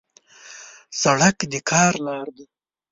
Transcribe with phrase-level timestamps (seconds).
[1.01, 2.43] سړک د کار لار ده.